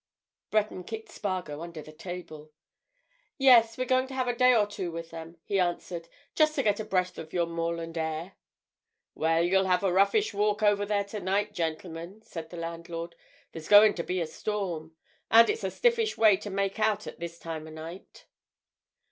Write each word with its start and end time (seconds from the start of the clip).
Breton 0.49 0.83
kicked 0.83 1.09
Spargo 1.11 1.61
under 1.61 1.83
the 1.83 1.91
table. 1.91 2.51
"Yes, 3.37 3.77
we're 3.77 3.85
going 3.85 4.07
to 4.07 4.15
have 4.15 4.27
a 4.27 4.35
day 4.35 4.55
or 4.55 4.65
two 4.65 4.91
with 4.91 5.11
them," 5.11 5.37
he 5.43 5.59
answered. 5.59 6.09
"Just 6.33 6.55
to 6.55 6.63
get 6.63 6.79
a 6.79 6.83
breath 6.83 7.19
of 7.19 7.33
your 7.33 7.45
moorland 7.45 7.99
air." 7.99 8.33
"Well, 9.13 9.43
you'll 9.43 9.65
have 9.67 9.83
a 9.83 9.93
roughish 9.93 10.33
walk 10.33 10.63
over 10.63 10.87
there 10.87 11.03
tonight, 11.03 11.53
gentlemen," 11.53 12.23
said 12.23 12.49
the 12.49 12.57
landlord. 12.57 13.13
"There's 13.51 13.67
going 13.69 13.93
to 13.93 14.03
be 14.03 14.19
a 14.19 14.25
storm. 14.25 14.95
And 15.29 15.51
it's 15.51 15.63
a 15.63 15.69
stiffish 15.69 16.17
way 16.17 16.35
to 16.35 16.49
make 16.49 16.79
out 16.79 17.05
at 17.05 17.19
this 17.19 17.37
time 17.37 17.67
o'night." 17.67 18.25